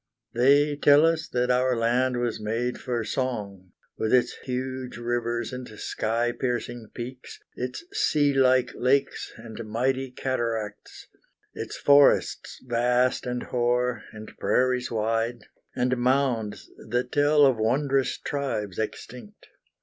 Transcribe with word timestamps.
They 0.33 0.77
tell 0.77 1.05
us 1.05 1.27
that 1.27 1.51
our 1.51 1.75
land 1.77 2.17
was 2.19 2.39
made 2.41 2.79
for 2.79 3.03
song, 3.03 3.71
With 3.99 4.11
its 4.11 4.33
huge 4.35 4.97
rivers 4.97 5.53
and 5.53 5.69
sky 5.79 6.31
piercing 6.31 6.87
peaks, 6.95 7.39
Its 7.55 7.83
sea 7.93 8.33
like 8.33 8.71
lakes 8.73 9.31
and 9.37 9.63
mighty 9.63 10.09
cataracts, 10.09 11.05
Its 11.53 11.77
forests 11.77 12.59
vast 12.65 13.27
and 13.27 13.43
hoar, 13.43 14.01
and 14.11 14.35
prairies 14.39 14.89
wide, 14.89 15.43
And 15.75 15.95
mounds 15.97 16.71
that 16.89 17.11
tell 17.11 17.45
of 17.45 17.57
wondrous 17.57 18.17
tribes 18.17 18.79
extinct. 18.79 19.49